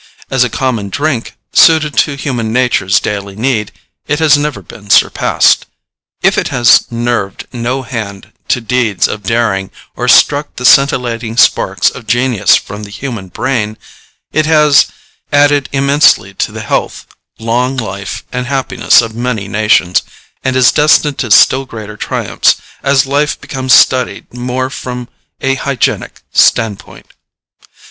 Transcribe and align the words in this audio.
As 0.31 0.43
a 0.43 0.49
common 0.49 0.89
drink, 0.89 1.35
suited 1.53 1.95
to 1.99 2.15
human 2.15 2.51
nature's 2.51 2.99
daily 2.99 3.35
need, 3.35 3.71
it 4.07 4.17
has 4.17 4.35
never 4.35 4.63
been 4.63 4.89
surpassed. 4.89 5.67
If 6.23 6.39
it 6.39 6.47
has 6.47 6.85
nerved 6.91 7.45
no 7.53 7.83
hand 7.83 8.33
to 8.47 8.61
deeds 8.61 9.07
of 9.07 9.21
daring, 9.21 9.69
or 9.95 10.07
struck 10.07 10.55
the 10.55 10.65
scintillating 10.65 11.37
sparks 11.37 11.91
of 11.91 12.07
genius 12.07 12.55
from 12.55 12.81
the 12.81 12.89
human 12.89 13.27
brain, 13.27 13.77
it 14.31 14.47
has 14.47 14.87
added 15.31 15.69
immensely 15.71 16.33
to 16.33 16.51
the 16.51 16.61
health, 16.61 17.05
long 17.37 17.77
life, 17.77 18.23
and 18.31 18.47
happiness 18.47 19.03
of 19.03 19.13
many 19.13 19.47
nations, 19.47 20.01
and 20.43 20.55
is 20.55 20.71
destined 20.71 21.19
to 21.19 21.29
still 21.29 21.65
greater 21.67 21.95
triumphs, 21.95 22.55
as 22.81 23.05
life 23.05 23.39
becomes 23.39 23.71
studied 23.71 24.33
more 24.33 24.71
from 24.71 25.09
a 25.41 25.53
hygienic 25.53 26.23
standpoint. 26.33 27.13